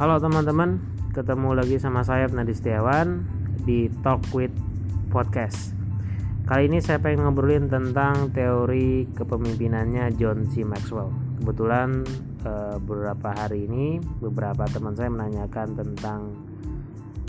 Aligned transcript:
Halo 0.00 0.16
teman-teman, 0.16 0.80
ketemu 1.12 1.60
lagi 1.60 1.76
sama 1.76 2.00
saya 2.00 2.24
Nadi 2.24 2.56
Setiawan 2.56 3.20
di 3.68 3.92
Talk 4.00 4.32
with 4.32 4.48
Podcast. 5.12 5.76
Kali 6.48 6.72
ini 6.72 6.80
saya 6.80 6.96
pengen 7.04 7.28
ngobrolin 7.28 7.68
tentang 7.68 8.32
teori 8.32 9.04
kepemimpinannya 9.12 10.08
John 10.16 10.48
C. 10.48 10.64
Maxwell. 10.64 11.12
Kebetulan 11.36 12.08
eh, 12.48 12.80
beberapa 12.80 13.28
hari 13.44 13.68
ini 13.68 14.00
beberapa 14.24 14.64
teman 14.72 14.96
saya 14.96 15.12
menanyakan 15.12 15.76
tentang 15.76 16.32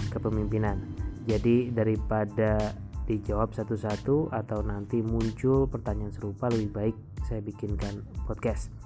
kepemimpinan. 0.08 0.80
Jadi 1.28 1.76
daripada 1.76 2.72
dijawab 3.04 3.52
satu-satu 3.52 4.32
atau 4.32 4.64
nanti 4.64 5.04
muncul 5.04 5.68
pertanyaan 5.68 6.16
serupa 6.16 6.48
lebih 6.48 6.72
baik 6.72 6.96
saya 7.28 7.44
bikinkan 7.44 8.08
podcast. 8.24 8.81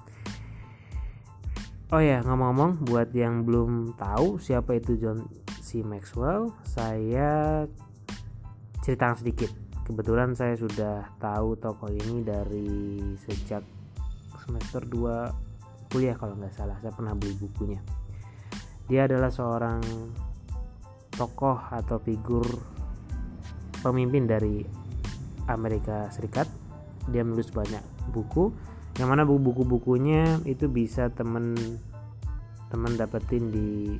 Oh 1.93 2.01
ya, 2.01 2.25
ngomong-ngomong, 2.25 2.81
buat 2.89 3.13
yang 3.13 3.45
belum 3.45 3.93
tahu 3.93 4.41
siapa 4.41 4.73
itu 4.73 4.97
John 4.97 5.29
C. 5.61 5.85
Maxwell, 5.85 6.49
saya 6.65 7.61
ceritakan 8.81 9.21
sedikit. 9.21 9.53
Kebetulan 9.85 10.33
saya 10.33 10.57
sudah 10.57 11.13
tahu 11.21 11.53
tokoh 11.61 11.93
ini 11.93 12.25
dari 12.25 12.97
sejak 13.21 13.61
semester 14.41 14.81
2 14.81 15.93
kuliah 15.93 16.17
kalau 16.17 16.33
nggak 16.33 16.57
salah. 16.57 16.73
Saya 16.81 16.89
pernah 16.89 17.13
beli 17.13 17.37
bukunya. 17.37 17.77
Dia 18.89 19.05
adalah 19.05 19.29
seorang 19.29 19.85
tokoh 21.13 21.69
atau 21.69 22.01
figur 22.01 22.49
pemimpin 23.85 24.25
dari 24.25 24.65
Amerika 25.45 26.09
Serikat. 26.09 26.49
Dia 27.13 27.21
menulis 27.21 27.53
banyak 27.53 28.09
buku 28.09 28.73
yang 28.95 29.11
mana 29.11 29.27
buku-bukunya 29.27 30.39
itu 30.47 30.71
bisa 30.71 31.11
temen 31.11 31.55
temen 32.71 32.95
dapetin 32.95 33.51
di 33.51 33.99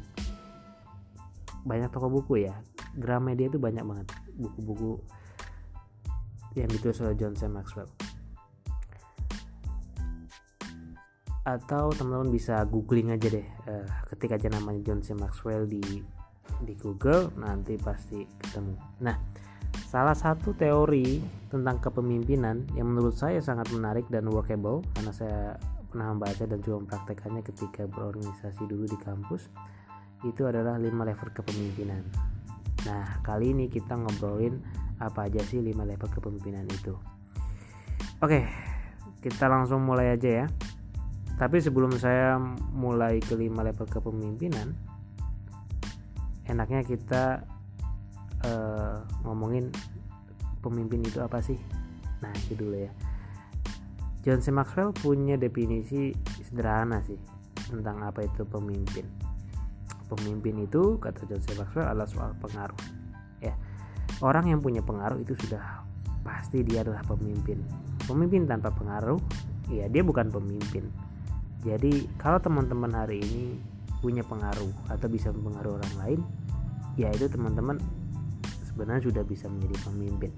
banyak 1.65 1.91
toko 1.91 2.07
buku 2.07 2.47
ya 2.47 2.55
Gramedia 2.95 3.51
itu 3.51 3.59
banyak 3.59 3.83
banget 3.83 4.07
buku-buku 4.39 5.03
yang 6.55 6.71
ditulis 6.71 7.03
oleh 7.03 7.16
John 7.19 7.35
C. 7.35 7.51
Maxwell 7.51 7.89
atau 11.45 11.93
teman-teman 11.93 12.33
bisa 12.33 12.63
googling 12.66 13.13
aja 13.13 13.27
deh 13.29 13.47
uh, 13.69 13.85
ketik 14.09 14.33
aja 14.33 14.47
namanya 14.49 14.81
John 14.81 15.03
C. 15.03 15.11
Maxwell 15.13 15.67
di 15.67 15.83
di 16.63 16.73
Google 16.79 17.35
nanti 17.35 17.75
pasti 17.75 18.23
ketemu 18.39 18.79
nah 19.03 19.19
Salah 19.86 20.17
satu 20.17 20.58
teori 20.58 21.22
tentang 21.53 21.78
kepemimpinan 21.78 22.66
yang 22.73 22.89
menurut 22.89 23.16
saya 23.16 23.38
sangat 23.39 23.69
menarik 23.69 24.09
dan 24.09 24.25
workable 24.28 24.81
karena 24.97 25.14
saya 25.14 25.41
pernah 25.94 26.11
membaca 26.11 26.44
dan 26.44 26.59
juga 26.59 26.83
mempraktekannya 26.83 27.45
ketika 27.45 27.88
berorganisasi 27.88 28.66
dulu 28.67 28.83
di 28.89 28.97
kampus 29.00 29.47
itu 30.28 30.41
adalah 30.44 30.75
lima 30.81 31.06
level 31.06 31.30
kepemimpinan. 31.31 32.02
Nah, 32.89 33.22
kali 33.22 33.53
ini 33.53 33.72
kita 33.72 33.95
ngobrolin 33.95 34.59
apa 35.00 35.30
aja 35.30 35.39
sih 35.45 35.61
lima 35.61 35.86
level 35.88 36.09
kepemimpinan 36.11 36.66
itu. 36.67 36.97
Oke, 38.19 38.44
kita 39.22 39.45
langsung 39.47 39.86
mulai 39.86 40.17
aja 40.17 40.44
ya. 40.44 40.47
Tapi 41.36 41.61
sebelum 41.61 41.94
saya 41.95 42.41
mulai 42.73 43.23
ke 43.23 43.38
lima 43.38 43.63
level 43.63 43.86
kepemimpinan, 43.88 44.75
enaknya 46.47 46.81
kita 46.83 47.44
uh, 48.45 49.01
ngomongin 49.25 49.73
pemimpin 50.61 51.01
itu 51.01 51.19
apa 51.21 51.41
sih? 51.41 51.57
Nah 52.21 52.31
itu 52.45 52.53
dulu 52.53 52.77
ya. 52.77 52.91
John 54.25 54.41
C. 54.41 54.49
Maxwell 54.49 54.89
punya 54.89 55.38
definisi 55.38 56.09
sederhana 56.41 57.01
sih 57.05 57.17
tentang 57.69 58.01
apa 58.01 58.25
itu 58.25 58.41
pemimpin. 58.45 59.05
Pemimpin 60.09 60.66
itu 60.66 60.97
kata 60.97 61.25
John 61.29 61.41
C. 61.41 61.53
Maxwell 61.57 61.85
adalah 61.85 62.09
soal 62.09 62.31
pengaruh 62.41 62.81
ya. 63.41 63.53
Orang 64.22 64.50
yang 64.50 64.62
punya 64.62 64.81
pengaruh 64.81 65.22
itu 65.22 65.38
sudah 65.45 65.85
pasti 66.25 66.66
dia 66.66 66.81
adalah 66.81 67.06
pemimpin. 67.06 67.62
Pemimpin 68.09 68.50
tanpa 68.50 68.73
pengaruh 68.73 69.22
ya 69.69 69.85
dia 69.89 70.01
bukan 70.01 70.33
pemimpin. 70.33 70.89
Jadi 71.66 72.06
kalau 72.22 72.38
teman-teman 72.38 72.94
hari 72.94 73.22
ini 73.22 73.57
punya 74.01 74.22
pengaruh 74.22 74.69
atau 74.89 75.09
bisa 75.09 75.33
mempengaruhi 75.33 75.81
orang 75.81 75.95
lain 75.97 76.19
ya 76.94 77.09
itu 77.09 77.25
teman-teman 77.25 77.81
sebenarnya 78.75 79.08
sudah 79.08 79.24
bisa 79.24 79.47
menjadi 79.47 79.88
pemimpin. 79.88 80.31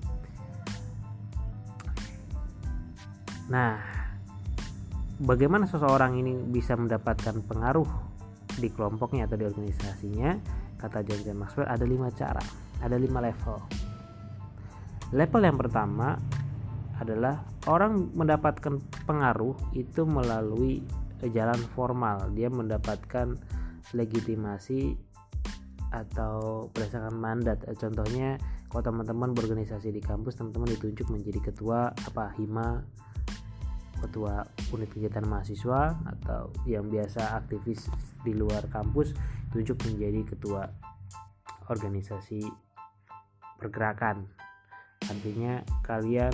Nah, 3.50 3.82
bagaimana 5.18 5.66
seseorang 5.66 6.22
ini 6.22 6.38
bisa 6.46 6.78
mendapatkan 6.78 7.42
pengaruh 7.42 7.90
di 8.62 8.70
kelompoknya 8.70 9.26
atau 9.26 9.42
di 9.42 9.46
organisasinya? 9.50 10.38
Kata 10.78 11.02
John 11.02 11.26
J. 11.26 11.34
Maxwell 11.34 11.66
ada 11.66 11.82
lima 11.82 12.14
cara, 12.14 12.46
ada 12.86 12.94
lima 12.94 13.18
level. 13.26 13.58
Level 15.18 15.42
yang 15.42 15.58
pertama 15.58 16.14
adalah 17.02 17.42
orang 17.66 18.14
mendapatkan 18.14 18.78
pengaruh 19.10 19.58
itu 19.74 20.06
melalui 20.06 20.86
jalan 21.26 21.58
formal. 21.74 22.30
Dia 22.38 22.54
mendapatkan 22.54 23.34
legitimasi 23.98 25.07
atau 25.92 26.68
berdasarkan 26.76 27.16
mandat. 27.16 27.64
Eh, 27.68 27.78
contohnya 27.78 28.36
kalau 28.68 28.84
teman-teman 28.84 29.32
berorganisasi 29.32 29.92
di 29.92 30.02
kampus 30.04 30.36
teman-teman 30.36 30.76
ditunjuk 30.76 31.08
menjadi 31.08 31.52
ketua 31.52 31.96
apa 31.96 32.36
hima 32.36 32.84
ketua 33.98 34.46
unit 34.70 34.94
kegiatan 34.94 35.26
mahasiswa 35.26 35.98
atau 36.06 36.54
yang 36.70 36.86
biasa 36.86 37.34
aktivis 37.34 37.90
di 38.22 38.38
luar 38.38 38.70
kampus 38.70 39.18
tunjuk 39.50 39.80
menjadi 39.90 40.22
ketua 40.38 40.70
organisasi 41.72 42.46
pergerakan. 43.58 44.30
Artinya 45.08 45.66
kalian 45.82 46.34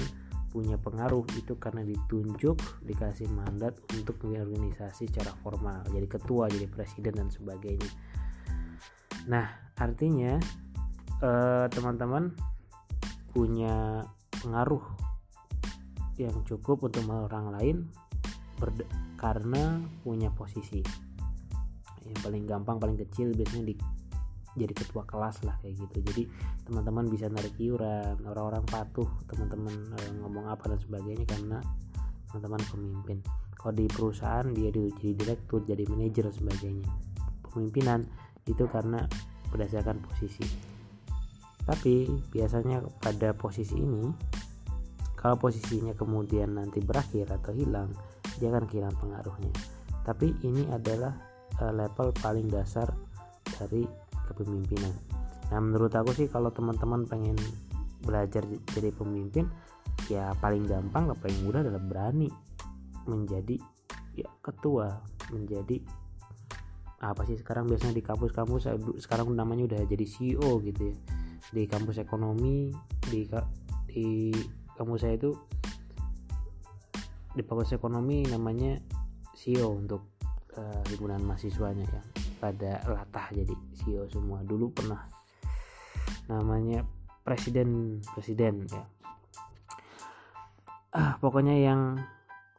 punya 0.53 0.77
pengaruh. 0.77 1.25
Itu 1.33 1.57
karena 1.57 1.81
ditunjuk 1.81 2.85
dikasih 2.85 3.31
mandat 3.33 3.73
untuk 3.97 4.21
organisasi 4.21 5.09
secara 5.09 5.33
formal. 5.41 5.81
Jadi 5.89 6.05
ketua 6.05 6.45
jadi 6.51 6.69
presiden 6.69 7.17
dan 7.17 7.29
sebagainya 7.33 7.89
Nah, 9.27 9.73
artinya 9.79 10.39
eh, 11.23 11.65
teman-teman 11.71 12.33
punya 13.33 14.03
pengaruh 14.43 14.83
yang 16.21 16.35
cukup 16.45 16.85
untuk 16.85 17.07
orang 17.09 17.49
lain 17.55 17.77
karena 19.17 19.81
punya 20.03 20.29
posisi. 20.35 20.83
Yang 22.03 22.19
paling 22.19 22.43
gampang, 22.43 22.77
paling 22.77 22.99
kecil 22.99 23.31
biasanya 23.33 23.73
di 23.73 23.75
jadi 24.53 24.73
ketua 24.75 25.01
kelas 25.09 25.41
lah 25.47 25.57
kayak 25.65 25.81
gitu. 25.81 25.97
Jadi 26.13 26.23
teman-teman 26.69 27.09
bisa 27.09 27.25
narik 27.25 27.57
iuran, 27.57 28.21
orang-orang 28.27 28.61
patuh, 28.69 29.09
teman-teman 29.25 29.73
eh, 29.97 30.11
ngomong 30.21 30.45
apa 30.51 30.69
dan 30.69 30.79
sebagainya 30.83 31.25
karena 31.25 31.57
teman-teman 32.29 32.61
pemimpin. 32.69 33.17
Kalau 33.57 33.73
di 33.73 33.85
perusahaan 33.87 34.45
dia 34.51 34.69
jadi 34.69 35.09
direktur, 35.15 35.63
jadi 35.65 35.87
manajer 35.89 36.29
dan 36.29 36.35
sebagainya. 36.35 36.89
Pemimpinan 37.47 38.05
itu 38.47 38.65
karena 38.67 39.05
berdasarkan 39.49 40.01
posisi. 40.03 40.43
Tapi 41.63 42.09
biasanya 42.33 42.83
pada 42.99 43.31
posisi 43.31 43.79
ini 43.79 44.11
kalau 45.15 45.39
posisinya 45.39 45.95
kemudian 45.95 46.59
nanti 46.59 46.83
berakhir 46.83 47.31
atau 47.31 47.55
hilang 47.55 47.95
dia 48.35 48.51
akan 48.51 48.67
kehilangan 48.67 48.97
pengaruhnya. 48.99 49.53
Tapi 50.03 50.35
ini 50.43 50.67
adalah 50.67 51.15
uh, 51.63 51.71
level 51.71 52.11
paling 52.19 52.51
dasar 52.51 52.91
dari 53.55 53.87
kepemimpinan. 54.27 54.91
Nah 55.47 55.59
menurut 55.63 55.95
aku 55.95 56.11
sih 56.11 56.27
kalau 56.27 56.51
teman-teman 56.51 57.07
pengen 57.07 57.39
belajar 58.03 58.43
jadi 58.75 58.91
pemimpin 58.91 59.47
ya 60.11 60.35
paling 60.43 60.67
gampang 60.67 61.07
apa 61.07 61.31
yang 61.31 61.39
mudah 61.47 61.63
adalah 61.63 61.79
berani 61.79 62.27
menjadi 63.07 63.55
ya 64.19 64.27
ketua 64.43 64.99
menjadi 65.31 65.79
apa 67.03 67.27
sih 67.27 67.35
sekarang 67.35 67.67
biasanya 67.67 67.99
di 67.99 68.03
kampus-kampus 68.05 68.71
sekarang 69.03 69.35
namanya 69.35 69.67
udah 69.67 69.81
jadi 69.83 70.05
CEO 70.07 70.63
gitu 70.63 70.95
ya. 70.95 70.95
Di 71.51 71.67
kampus 71.67 71.99
ekonomi 71.99 72.71
di 73.11 73.27
di 73.91 74.31
kampus 74.79 75.03
saya 75.03 75.19
itu 75.19 75.35
di 77.35 77.41
fakultas 77.43 77.75
ekonomi 77.75 78.23
namanya 78.29 78.79
CEO 79.35 79.75
untuk 79.75 80.15
uh, 80.55 80.81
himpunan 80.87 81.19
mahasiswanya 81.27 81.83
ya. 81.83 82.01
Pada 82.39 82.79
latah 82.87 83.27
jadi 83.35 83.51
CEO 83.75 84.07
semua. 84.07 84.39
Dulu 84.39 84.71
pernah 84.71 85.03
namanya 86.31 86.87
presiden 87.27 87.99
presiden 88.15 88.63
ya. 88.71 88.83
Ah 90.95 91.19
pokoknya 91.19 91.57
yang 91.59 91.99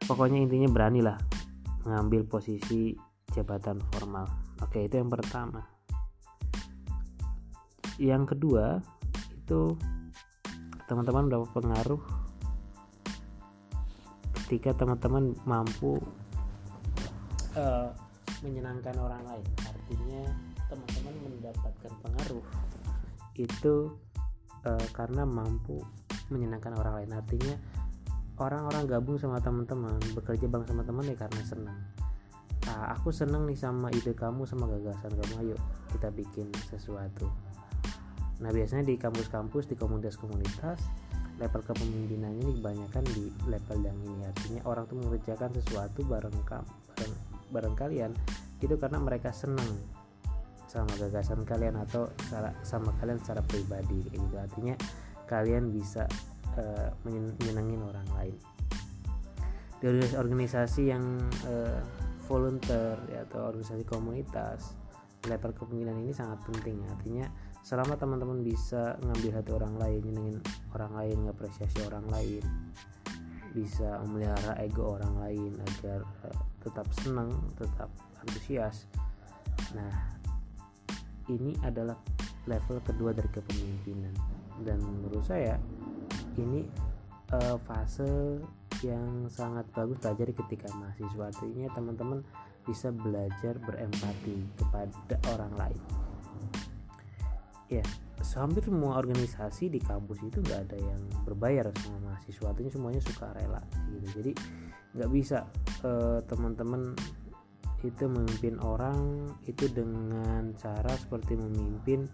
pokoknya 0.05 0.37
intinya 0.45 0.69
berani 0.69 1.01
lah 1.01 1.17
mengambil 1.85 2.25
posisi 2.29 2.93
jabatan 3.35 3.83
formal. 3.91 4.23
Oke 4.63 4.87
itu 4.87 4.95
yang 4.95 5.11
pertama. 5.11 5.67
Yang 7.99 8.35
kedua 8.35 8.79
itu 9.35 9.75
teman-teman 10.87 11.27
dapat 11.27 11.49
pengaruh 11.51 12.01
ketika 14.43 14.71
teman-teman 14.79 15.35
mampu 15.43 15.99
uh, 17.59 17.91
menyenangkan 18.39 18.95
orang 18.95 19.21
lain? 19.27 19.45
Artinya 19.67 20.23
teman-teman 20.71 21.15
mendapatkan 21.27 21.91
pengaruh 21.99 22.45
itu 23.35 23.91
uh, 24.63 24.87
karena 24.95 25.27
mampu 25.27 25.83
menyenangkan 26.31 26.71
orang 26.79 27.03
lain. 27.03 27.11
Artinya 27.11 27.55
orang-orang 28.39 28.87
gabung 28.87 29.19
sama 29.19 29.43
teman-teman 29.43 29.99
bekerja 30.15 30.47
bareng 30.47 30.67
sama 30.67 30.83
teman 30.87 31.07
ya 31.07 31.15
karena 31.15 31.41
senang 31.43 31.94
nah, 32.65 32.93
aku 32.97 33.13
seneng 33.13 33.45
nih 33.45 33.57
sama 33.57 33.93
ide 33.93 34.13
kamu 34.17 34.43
sama 34.49 34.65
gagasan 34.69 35.13
kamu. 35.13 35.33
Ayo 35.45 35.57
kita 35.93 36.09
bikin 36.11 36.49
sesuatu. 36.69 37.29
Nah 38.43 38.51
biasanya 38.51 38.83
di 38.83 38.99
kampus-kampus 38.99 39.71
di 39.71 39.75
komunitas-komunitas 39.79 40.81
level 41.35 41.61
kepemimpinannya 41.67 42.41
ini 42.47 42.53
kebanyakan 42.59 43.03
di 43.11 43.31
level 43.47 43.77
yang 43.83 43.97
ini. 44.03 44.21
Artinya 44.27 44.61
orang 44.67 44.85
tuh 44.87 44.97
mengerjakan 44.99 45.51
sesuatu 45.55 46.03
bareng 46.03 46.35
bareng, 46.43 47.13
bareng 47.51 47.75
kalian 47.75 48.11
itu 48.63 48.75
karena 48.79 48.99
mereka 48.99 49.35
senang 49.35 49.67
sama 50.65 50.91
gagasan 50.99 51.47
kalian 51.47 51.79
atau 51.79 52.11
sama 52.63 52.91
kalian 52.99 53.19
secara 53.23 53.39
pribadi 53.43 54.03
gitu. 54.11 54.35
Artinya 54.35 54.75
kalian 55.27 55.71
bisa 55.71 56.07
uh, 56.59 56.89
menyenangin 57.07 57.79
orang 57.83 58.07
lain. 58.19 58.35
Di 59.79 59.91
organisasi 60.15 60.81
yang 60.91 61.03
uh, 61.47 61.79
volunteer 62.25 62.97
ya, 63.09 63.23
atau 63.25 63.53
organisasi 63.53 63.85
komunitas 63.85 64.75
level 65.25 65.51
kepemimpinan 65.57 66.05
ini 66.05 66.13
sangat 66.13 66.41
penting. 66.45 66.85
Artinya 66.85 67.25
selama 67.65 67.97
teman-teman 67.97 68.45
bisa 68.45 68.97
ngambil 69.01 69.31
hati 69.41 69.51
orang 69.53 69.75
lain 69.81 70.01
nyenengin 70.05 70.37
orang 70.77 70.93
lain 70.93 71.17
ngapresiasi 71.25 71.81
orang 71.89 72.05
lain 72.13 72.45
bisa 73.55 74.03
memelihara 74.03 74.59
ego 74.61 74.99
orang 74.99 75.15
lain 75.15 75.51
agar 75.63 76.03
uh, 76.27 76.39
tetap 76.61 76.85
senang 77.01 77.31
tetap 77.55 77.87
antusias. 78.21 78.85
Nah 79.73 79.89
ini 81.31 81.57
adalah 81.65 81.97
level 82.45 82.83
kedua 82.85 83.15
dari 83.15 83.29
kepemimpinan. 83.31 84.13
Dan 84.61 84.77
menurut 84.83 85.23
saya 85.25 85.57
ini 86.37 86.67
uh, 87.33 87.57
fase 87.63 88.43
yang 88.81 89.29
sangat 89.31 89.69
bagus 89.71 90.01
belajar 90.01 90.33
ketika 90.33 90.67
mahasiswa. 90.75 91.31
Artinya 91.31 91.69
teman-teman 91.71 92.19
bisa 92.65 92.89
belajar 92.89 93.55
berempati 93.61 94.37
kepada 94.57 95.15
orang 95.31 95.53
lain. 95.55 95.83
Ya 97.69 97.85
hampir 98.35 98.65
semua 98.65 98.97
organisasi 98.99 99.69
di 99.69 99.79
kampus 99.79 100.19
itu 100.25 100.41
nggak 100.41 100.59
ada 100.69 100.77
yang 100.79 101.01
berbayar 101.23 101.69
sama 101.79 102.11
mahasiswa. 102.11 102.51
Artinya 102.51 102.71
semuanya 102.73 103.01
suka 103.05 103.31
rela 103.37 103.61
gitu. 103.93 104.07
Jadi 104.21 104.31
nggak 104.95 105.09
bisa 105.11 105.45
uh, 105.85 106.19
teman-teman 106.25 106.95
itu 107.85 108.09
memimpin 108.09 108.57
orang 108.65 109.29
itu 109.45 109.69
dengan 109.69 110.55
cara 110.57 110.89
seperti 110.97 111.37
memimpin 111.37 112.09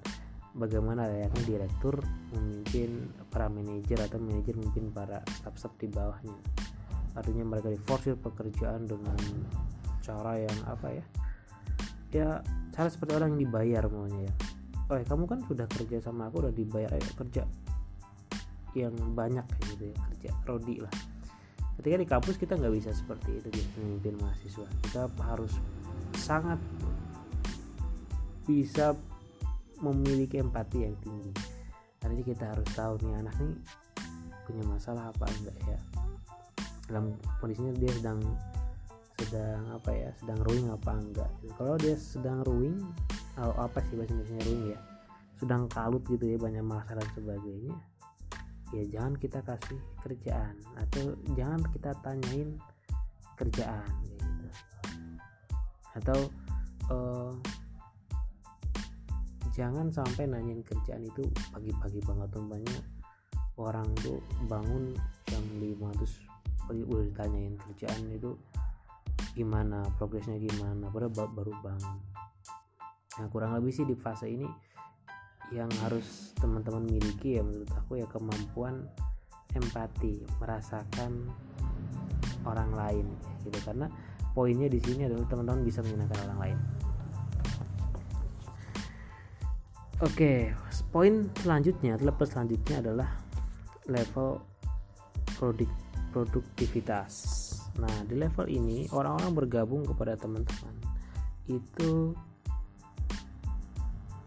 bagaimana 0.51 1.07
layaknya 1.07 1.43
direktur 1.47 2.03
memimpin 2.35 3.07
para 3.31 3.47
manajer 3.47 3.99
atau 4.03 4.19
manajer 4.19 4.59
memimpin 4.59 4.91
para 4.91 5.23
staff-staff 5.39 5.73
di 5.79 5.87
bawahnya. 5.87 6.35
Artinya 7.15 7.43
mereka 7.47 7.71
diforsir 7.71 8.15
pekerjaan 8.19 8.87
dengan 8.87 9.19
cara 10.03 10.39
yang 10.39 10.57
apa 10.67 10.87
ya? 10.91 11.03
Ya 12.11 12.29
cara 12.75 12.87
seperti 12.91 13.15
orang 13.15 13.35
yang 13.35 13.47
dibayar 13.47 13.83
maunya 13.87 14.27
ya. 14.27 14.33
Oh 14.91 14.99
kamu 14.99 15.23
kan 15.23 15.39
sudah 15.47 15.67
kerja 15.71 16.03
sama 16.03 16.27
aku 16.27 16.43
udah 16.43 16.53
dibayar 16.55 16.91
ayo 16.91 17.11
kerja. 17.15 17.43
Yang 18.75 18.95
banyak 19.15 19.47
gitu 19.71 19.91
ya 19.91 19.97
kerja 20.11 20.29
rodi 20.43 20.83
lah. 20.83 20.91
Ketika 21.79 21.95
di 21.95 22.07
kampus 22.07 22.35
kita 22.35 22.59
nggak 22.59 22.73
bisa 22.75 22.91
seperti 22.91 23.39
itu 23.39 23.47
di 23.47 23.63
memimpin 23.79 24.19
mahasiswa. 24.19 24.67
Kita 24.83 25.07
harus 25.23 25.55
sangat 26.19 26.59
bisa 28.43 28.91
memiliki 29.81 30.37
empati 30.37 30.85
yang 30.85 30.95
tinggi. 31.01 31.33
Artinya 32.01 32.25
kita 32.25 32.45
harus 32.53 32.69
tahu 32.73 32.93
nih 33.05 33.13
anak 33.21 33.35
nih 33.41 33.57
punya 34.45 34.63
masalah 34.65 35.13
apa 35.13 35.25
enggak 35.41 35.57
ya? 35.65 35.79
Dalam 36.89 37.13
kondisinya 37.41 37.73
dia 37.77 37.91
sedang 37.97 38.19
sedang 39.21 39.61
apa 39.69 39.91
ya 39.93 40.09
sedang 40.17 40.39
ruing 40.45 40.67
apa 40.69 40.91
enggak? 40.97 41.31
Kalau 41.57 41.75
dia 41.77 41.95
sedang 41.97 42.41
ruing 42.45 42.77
oh, 43.37 43.53
apa 43.57 43.81
sih 43.85 43.97
bahasa 43.97 44.13
Indonesia 44.13 44.41
ruing 44.49 44.63
ya? 44.73 44.79
Sedang 45.37 45.65
kalut 45.69 46.05
gitu 46.09 46.25
ya 46.25 46.37
banyak 46.37 46.65
masalah 46.65 47.01
dan 47.01 47.09
sebagainya 47.17 47.75
ya 48.71 48.83
jangan 48.87 49.13
kita 49.19 49.39
kasih 49.43 49.79
kerjaan 49.99 50.55
atau 50.79 51.15
jangan 51.35 51.59
kita 51.75 51.91
tanyain 51.99 52.55
kerjaan 53.35 53.91
gitu. 54.07 54.47
Atau 55.91 56.19
uh, 56.87 57.35
jangan 59.61 59.93
sampai 59.93 60.25
nanyain 60.25 60.65
kerjaan 60.65 61.05
itu 61.05 61.21
pagi-pagi 61.53 62.01
banget 62.01 62.33
umpamanya 62.33 62.81
orang 63.61 63.85
tuh 64.01 64.17
bangun 64.49 64.89
jam 65.29 65.43
5 65.61 65.97
terus 66.01 66.17
pagi 66.65 66.81
udah 66.81 67.05
ditanyain 67.05 67.53
kerjaan 67.61 68.09
itu 68.09 68.33
gimana 69.37 69.85
progresnya 70.01 70.41
gimana 70.41 70.89
baru 70.89 71.13
baru 71.13 71.53
bangun. 71.61 71.97
Nah 73.21 73.27
kurang 73.29 73.53
lebih 73.53 73.69
sih 73.69 73.85
di 73.85 73.93
fase 73.93 74.33
ini 74.33 74.49
yang 75.53 75.69
harus 75.85 76.33
teman-teman 76.41 76.81
miliki 76.81 77.37
ya 77.37 77.45
menurut 77.45 77.69
aku 77.69 78.01
ya 78.01 78.09
kemampuan 78.09 78.89
empati 79.53 80.25
merasakan 80.41 81.29
orang 82.49 82.73
lain 82.73 83.05
gitu. 83.45 83.61
Karena 83.61 83.85
poinnya 84.33 84.65
di 84.65 84.81
sini 84.81 85.05
adalah 85.05 85.29
teman-teman 85.29 85.61
bisa 85.61 85.85
menyenangkan 85.85 86.17
orang 86.25 86.39
lain 86.49 86.57
oke 90.01 90.31
poin 90.89 91.29
selanjutnya 91.39 91.95
level 92.01 92.27
selanjutnya 92.27 92.81
adalah 92.81 93.09
level 93.87 94.41
produk 95.37 95.69
produktivitas. 96.11 97.13
Nah 97.79 98.03
di 98.03 98.19
level 98.19 98.45
ini 98.51 98.85
orang-orang 98.91 99.31
bergabung 99.31 99.81
kepada 99.87 100.19
teman-teman. 100.19 100.75
Itu 101.47 102.13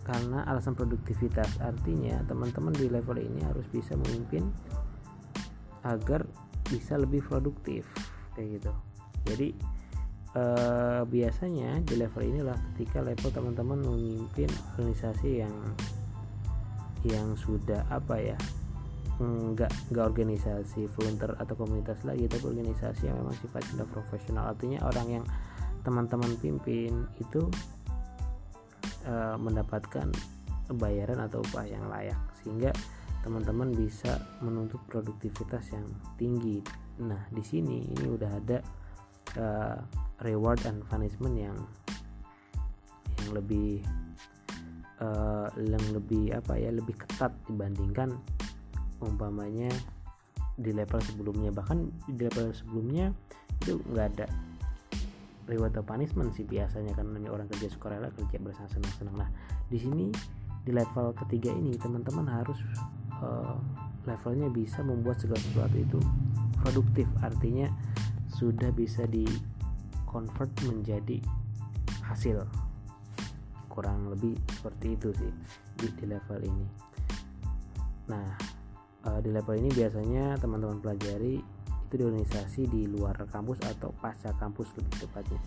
karena 0.05 0.45
alasan 0.49 0.77
produktivitas. 0.77 1.61
Artinya 1.61 2.25
teman-teman 2.25 2.73
di 2.77 2.89
level 2.89 3.21
ini 3.21 3.45
harus 3.45 3.69
bisa 3.69 3.97
memimpin 3.97 4.49
agar 5.85 6.25
bisa 6.69 6.97
lebih 6.97 7.21
produktif 7.25 7.85
kayak 8.33 8.61
gitu. 8.61 8.73
Jadi 9.29 9.49
eh, 10.35 11.03
biasanya 11.07 11.81
di 11.83 11.95
level 11.99 12.23
inilah 12.23 12.59
ketika 12.75 13.01
level 13.01 13.31
teman-teman 13.31 13.79
memimpin 13.83 14.51
organisasi 14.75 15.47
yang 15.47 15.57
yang 17.05 17.37
sudah 17.37 17.85
apa 17.93 18.17
ya 18.17 18.39
enggak 19.23 19.71
enggak 19.93 20.05
organisasi 20.11 20.91
volunteer 20.99 21.39
atau 21.39 21.55
komunitas 21.55 22.03
lagi 22.03 22.27
tapi 22.27 22.51
organisasi 22.51 23.07
yang 23.07 23.23
memang 23.23 23.37
sifatnya 23.39 23.87
profesional 23.87 24.51
artinya 24.51 24.83
orang 24.83 25.23
yang 25.23 25.25
teman-teman 25.87 26.35
pimpin 26.41 27.07
itu 27.21 27.47
uh, 29.07 29.37
mendapatkan 29.37 30.09
bayaran 30.81 31.21
atau 31.21 31.45
upah 31.45 31.69
yang 31.69 31.87
layak 31.93 32.17
sehingga 32.41 32.73
teman-teman 33.21 33.73
bisa 33.73 34.21
menuntut 34.45 34.81
produktivitas 34.85 35.73
yang 35.73 35.89
tinggi. 36.21 36.61
Nah, 37.01 37.25
di 37.33 37.41
sini 37.41 37.81
ini 37.81 38.05
udah 38.05 38.31
ada 38.37 38.59
uh, 39.41 39.79
reward 40.23 40.63
and 40.69 40.85
punishment 40.87 41.35
yang 41.35 41.57
yang 43.19 43.31
lebih 43.35 43.83
uh, 45.01 45.49
yang 45.59 45.85
lebih 45.91 46.35
apa 46.37 46.55
ya 46.61 46.71
lebih 46.71 46.95
ketat 46.95 47.33
dibandingkan 47.49 48.15
umpamanya 49.03 49.71
di 50.55 50.71
level 50.71 51.01
sebelumnya. 51.03 51.51
Bahkan 51.51 51.79
di 52.15 52.21
level 52.29 52.55
sebelumnya 52.55 53.11
itu 53.65 53.81
nggak 53.91 54.07
ada 54.15 54.27
reward 55.51 55.77
atau 55.77 55.85
punishment 55.85 56.33
sih 56.33 56.47
biasanya 56.47 56.97
kan 56.97 57.05
orang 57.29 57.45
kerja 57.53 57.69
sukarela 57.69 58.09
kerja 58.17 58.41
bersama 58.41 58.65
senang-senang 58.73 59.17
nah 59.21 59.31
di 59.69 59.77
sini 59.77 60.09
di 60.65 60.73
level 60.73 61.13
ketiga 61.13 61.53
ini 61.53 61.77
teman-teman 61.77 62.25
harus 62.25 62.57
uh, 63.21 63.61
levelnya 64.09 64.49
bisa 64.49 64.81
membuat 64.81 65.21
segala 65.21 65.41
sesuatu 65.41 65.77
itu 65.77 66.01
produktif. 66.61 67.09
Artinya 67.21 67.69
sudah 68.33 68.73
bisa 68.73 69.05
di 69.05 69.29
convert 70.15 70.55
menjadi 70.63 71.19
hasil. 72.07 72.47
Kurang 73.67 74.15
lebih 74.15 74.39
seperti 74.55 74.95
itu 74.95 75.11
sih 75.19 75.33
di, 75.75 75.91
di 75.99 76.05
level 76.07 76.39
ini. 76.47 76.67
Nah 78.07 78.27
uh, 79.11 79.19
di 79.19 79.35
level 79.35 79.59
ini 79.59 79.75
biasanya 79.75 80.39
teman-teman 80.39 80.79
pelajari 80.79 81.43
itu 81.67 81.95
di 81.99 82.05
organisasi 82.07 82.71
di 82.71 82.87
luar 82.87 83.19
kampus 83.27 83.59
atau 83.67 83.91
pasca 83.99 84.31
kampus 84.39 84.71
lebih 84.79 84.95
tepatnya. 85.03 85.43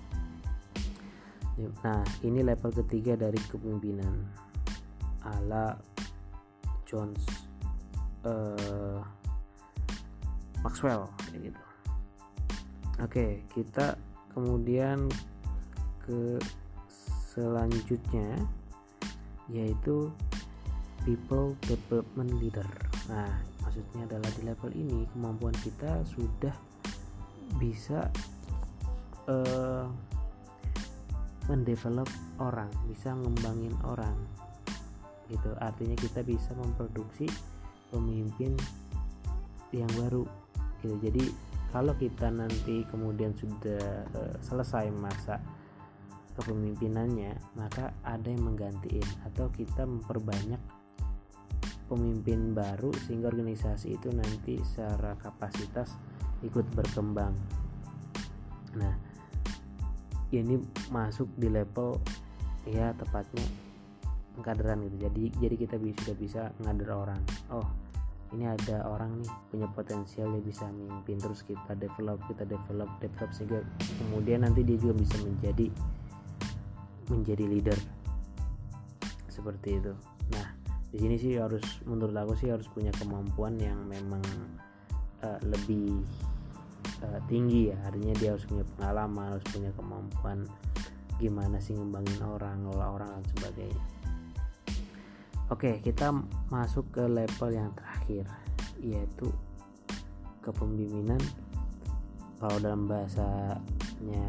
Nah 1.87 2.03
ini 2.27 2.43
level 2.43 2.75
ketiga 2.83 3.15
dari 3.15 3.39
kepemimpinan. 3.47 4.43
Ala 5.23 5.75
Jones 6.83 7.23
uh, 8.27 8.99
Maxwell 10.59 11.07
kayak 11.31 11.51
gitu. 11.51 11.63
Oke 12.99 13.25
kita 13.55 13.95
kemudian 14.37 15.09
ke 16.05 16.37
selanjutnya 17.33 18.37
yaitu 19.49 20.13
people 21.01 21.57
development 21.65 22.37
leader. 22.37 22.69
Nah 23.09 23.33
maksudnya 23.65 24.05
adalah 24.05 24.29
di 24.37 24.41
level 24.45 24.71
ini 24.77 25.09
kemampuan 25.09 25.57
kita 25.65 26.05
sudah 26.05 26.53
bisa 27.57 28.13
uh, 29.25 29.89
mendevelop 31.49 32.05
orang 32.37 32.69
bisa 32.85 33.17
ngembangin 33.17 33.73
orang 33.89 34.13
gitu. 35.33 35.49
Artinya 35.57 35.97
kita 35.97 36.21
bisa 36.21 36.53
memproduksi 36.53 37.25
pemimpin 37.89 38.53
yang 39.73 39.89
baru 39.97 40.29
gitu. 40.85 40.93
Jadi 41.01 41.25
kalau 41.77 41.93
kita 41.93 42.33
nanti 42.33 42.81
kemudian 42.89 43.37
sudah 43.37 44.01
uh, 44.17 44.33
selesai 44.41 44.89
masa 44.97 45.37
kepemimpinannya 46.33 47.37
maka 47.53 47.93
ada 48.01 48.33
yang 48.33 48.49
menggantiin 48.49 49.05
atau 49.29 49.45
kita 49.53 49.85
memperbanyak 49.85 50.57
pemimpin 51.85 52.57
baru 52.57 52.89
sehingga 53.05 53.29
organisasi 53.29 53.93
itu 53.93 54.09
nanti 54.09 54.57
secara 54.65 55.21
kapasitas 55.21 55.93
ikut 56.41 56.65
berkembang. 56.73 57.37
Nah 58.73 58.97
ini 60.33 60.57
masuk 60.89 61.29
di 61.37 61.45
level 61.45 62.01
ya 62.65 62.89
tepatnya 62.97 63.45
pengkaderan 64.33 64.81
gitu. 64.89 64.97
Jadi 65.05 65.23
jadi 65.45 65.55
kita 65.61 65.77
bisa 65.77 65.97
sudah 66.01 66.17
bisa 66.17 66.41
ngader 66.57 66.89
orang. 66.89 67.21
Oh 67.53 67.69
ini 68.35 68.43
ada 68.43 68.83
orang 68.83 69.23
nih 69.23 69.31
punya 69.47 69.67
potensial 69.71 70.27
dia 70.35 70.43
bisa 70.43 70.67
mimpin 70.67 71.15
terus 71.15 71.47
kita 71.47 71.77
develop 71.79 72.19
kita 72.27 72.43
develop 72.43 72.89
develop 72.99 73.29
sehingga 73.31 73.63
kemudian 74.03 74.43
nanti 74.43 74.67
dia 74.67 74.75
juga 74.75 74.99
bisa 74.99 75.15
menjadi 75.23 75.71
menjadi 77.07 77.45
leader. 77.47 77.79
Seperti 79.31 79.79
itu. 79.79 79.93
Nah 80.35 80.47
di 80.91 80.97
sini 80.99 81.15
sih 81.15 81.39
harus 81.39 81.63
menurut 81.87 82.15
aku 82.15 82.33
sih 82.35 82.51
harus 82.51 82.67
punya 82.67 82.91
kemampuan 82.99 83.55
yang 83.59 83.79
memang 83.87 84.23
uh, 85.23 85.39
lebih 85.47 86.03
uh, 87.07 87.19
tinggi 87.31 87.71
ya. 87.71 87.77
Artinya 87.87 88.15
dia 88.19 88.29
harus 88.35 88.43
punya 88.43 88.67
pengalaman 88.75 89.39
harus 89.39 89.47
punya 89.47 89.71
kemampuan 89.71 90.43
gimana 91.17 91.57
sih 91.57 91.73
ngembangin 91.73 92.21
orang 92.21 92.61
ngelola 92.61 92.87
orang 92.93 93.09
dan 93.09 93.25
sebagainya 93.33 93.96
oke 95.51 95.81
kita 95.83 96.11
masuk 96.51 96.89
ke 96.91 97.03
level 97.05 97.49
yang 97.51 97.69
terakhir 97.75 98.25
yaitu 98.79 99.27
kepemimpinan 100.43 101.19
kalau 102.37 102.57
dalam 102.61 102.85
bahasanya 102.85 104.25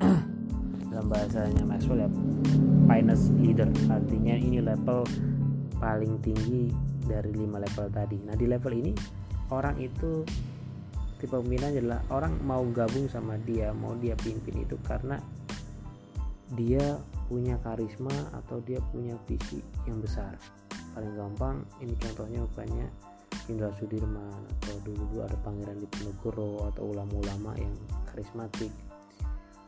dalam 0.90 1.06
bahasanya 1.06 1.62
Maxwell 1.66 2.06
ya 2.06 2.10
finance 2.90 3.30
leader. 3.38 3.70
Artinya 3.86 4.34
ini 4.34 4.58
level 4.58 5.06
paling 5.78 6.18
tinggi 6.22 6.74
dari 7.06 7.30
lima 7.34 7.62
level 7.62 7.86
tadi. 7.90 8.18
Nah 8.26 8.34
di 8.34 8.46
level 8.50 8.72
ini 8.74 8.92
orang 9.54 9.78
itu 9.78 10.26
tipe 11.22 11.36
pemimpin 11.36 11.76
adalah 11.76 12.00
orang 12.10 12.38
mau 12.42 12.64
gabung 12.72 13.04
sama 13.06 13.36
dia 13.44 13.76
mau 13.76 13.92
dia 13.92 14.16
pimpin 14.16 14.64
itu 14.64 14.80
karena 14.80 15.20
dia 16.56 16.96
punya 17.30 17.54
karisma 17.62 18.10
atau 18.34 18.58
dia 18.66 18.82
punya 18.90 19.14
visi 19.30 19.62
yang 19.86 20.02
besar. 20.02 20.34
Paling 20.90 21.14
gampang 21.14 21.62
ini 21.78 21.94
contohnya 21.94 22.42
banyak 22.58 22.90
Indra 23.46 23.70
Sudirman 23.78 24.42
atau 24.58 24.74
dulu 24.82 25.06
dulu 25.14 25.22
ada 25.22 25.38
Pangeran 25.38 25.78
Diponegoro 25.78 26.66
atau 26.74 26.90
ulama-ulama 26.90 27.54
yang 27.54 27.70
karismatik. 28.10 28.74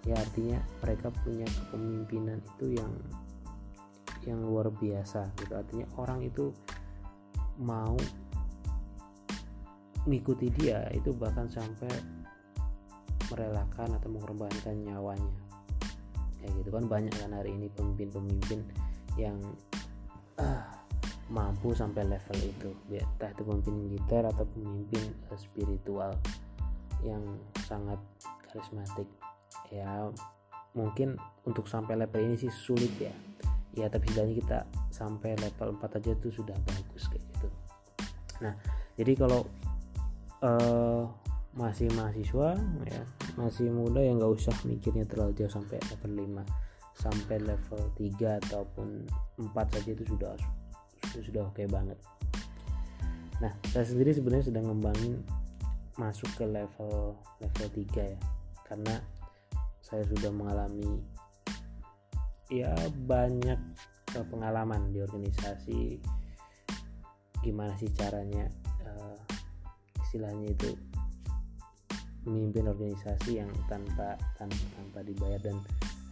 Ya 0.03 0.19
artinya 0.19 0.59
mereka 0.83 1.15
punya 1.23 1.47
kepemimpinan 1.47 2.43
itu 2.43 2.75
yang 2.75 2.91
yang 4.27 4.43
luar 4.43 4.67
biasa 4.75 5.31
gitu. 5.39 5.55
Artinya 5.55 5.87
orang 6.03 6.27
itu 6.27 6.51
mau 7.63 7.95
mengikuti 10.03 10.51
dia 10.51 10.91
itu 10.91 11.15
bahkan 11.15 11.47
sampai 11.47 11.95
merelakan 13.31 13.95
atau 14.03 14.11
mengorbankan 14.11 14.75
nyawanya 14.83 15.52
ya 16.43 16.49
gitu 16.59 16.71
kan 16.75 16.85
banyak 16.91 17.15
kan 17.15 17.31
hari 17.31 17.55
ini 17.55 17.71
pemimpin-pemimpin 17.73 18.67
yang 19.15 19.39
uh, 20.43 20.63
mampu 21.31 21.73
sampai 21.73 22.05
level 22.05 22.39
itu. 22.43 22.71
Entah 22.91 23.31
itu 23.31 23.43
pemimpin 23.47 23.75
militer 23.79 24.23
atau 24.27 24.45
pemimpin 24.53 25.03
uh, 25.31 25.39
spiritual 25.39 26.13
yang 27.07 27.23
sangat 27.65 27.99
karismatik. 28.51 29.09
Ya 29.71 30.11
mungkin 30.77 31.17
untuk 31.47 31.71
sampai 31.71 31.97
level 31.97 32.21
ini 32.21 32.37
sih 32.37 32.53
sulit 32.53 32.93
ya. 32.99 33.15
Ya 33.73 33.89
tapi 33.89 34.11
setidaknya 34.13 34.35
kita 34.45 34.59
sampai 34.93 35.33
level 35.41 35.81
4 35.81 35.97
aja 35.97 36.11
itu 36.13 36.29
sudah 36.29 36.57
bagus 36.69 37.09
kayak 37.09 37.25
gitu. 37.33 37.49
Nah 38.45 38.53
jadi 38.99 39.13
kalau 39.17 39.49
uh, 40.45 41.09
masih 41.57 41.89
mahasiswa 41.97 42.57
ya 42.89 43.03
masih 43.35 43.73
muda 43.73 44.01
ya 44.05 44.13
nggak 44.13 44.33
usah 44.33 44.53
mikirnya 44.69 45.09
terlalu 45.09 45.33
jauh 45.37 45.53
sampai 45.53 45.81
level 45.89 46.13
5 46.45 46.73
sampai 46.93 47.37
level 47.41 47.83
3 47.97 48.41
ataupun 48.45 48.89
4 49.41 49.73
saja 49.73 49.91
itu 49.97 50.05
sudah 50.05 50.37
sudah, 51.13 51.23
sudah 51.25 51.43
oke 51.49 51.57
okay 51.57 51.67
banget. 51.67 51.99
Nah 53.41 53.53
saya 53.73 53.85
sendiri 53.89 54.13
sebenarnya 54.13 54.53
sedang 54.53 54.71
ngembangin 54.71 55.25
masuk 55.97 56.29
ke 56.37 56.45
level 56.45 57.17
level 57.41 57.69
3 57.73 58.13
ya. 58.13 58.21
Karena 58.69 58.95
saya 59.81 60.05
sudah 60.09 60.31
mengalami 60.33 61.01
ya 62.53 62.73
banyak 63.09 63.59
pengalaman 64.29 64.93
di 64.93 65.01
organisasi. 65.01 65.99
Gimana 67.43 67.75
sih 67.81 67.91
caranya 67.97 68.47
istilahnya 70.13 70.53
itu 70.53 70.77
memimpin 72.29 72.71
organisasi 72.71 73.43
yang 73.43 73.51
tanpa 73.67 74.15
tanpa 74.39 74.65
tanpa 74.79 74.99
dibayar 75.03 75.41
dan 75.43 75.57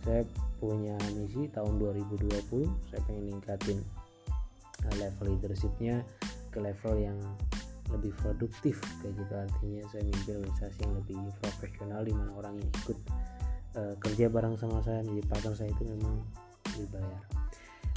saya 0.00 0.24
punya 0.58 0.96
misi 1.14 1.46
tahun 1.52 1.76
2020 1.78 2.66
saya 2.90 3.00
pengen 3.04 3.24
ningkatin 3.30 3.78
uh, 4.86 4.94
level 4.98 5.26
leadershipnya 5.36 6.02
ke 6.50 6.58
level 6.58 6.94
yang 6.98 7.18
lebih 7.90 8.14
produktif 8.22 8.78
kayak 9.02 9.18
gitu 9.18 9.34
artinya 9.34 9.82
saya 9.90 10.02
memimpin 10.06 10.34
organisasi 10.42 10.78
yang 10.82 10.94
lebih 10.94 11.18
profesional 11.42 12.00
di 12.06 12.12
mana 12.14 12.30
orang 12.38 12.54
yang 12.58 12.70
ikut 12.82 12.98
uh, 13.76 13.94
kerja 13.98 14.26
bareng 14.30 14.54
sama 14.58 14.82
saya 14.82 15.02
menjadi 15.02 15.26
partner 15.26 15.54
saya 15.54 15.70
itu 15.70 15.84
memang 15.86 16.14
dibayar 16.74 17.22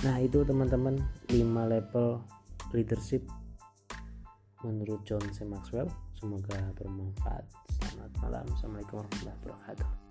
nah 0.03 0.15
itu 0.19 0.43
teman-teman 0.43 0.99
5 1.31 1.39
level 1.41 2.09
leadership 2.73 3.23
menurut 4.63 5.03
John 5.03 5.23
C. 5.35 5.43
Maxwell. 5.43 5.91
Semoga 6.23 6.55
bermanfaat. 6.79 7.43
Selamat 7.83 8.11
malam. 8.23 8.47
Assalamualaikum 8.55 9.03
warahmatullahi 9.03 9.37
wabarakatuh. 9.43 10.02